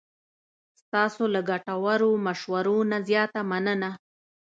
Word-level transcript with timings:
ستاسو 0.81 1.23
له 1.33 1.41
ګټورو 1.49 2.09
مشورو 2.25 2.77
نه 2.91 2.97
زیاته 3.07 3.41
مننه. 3.49 3.91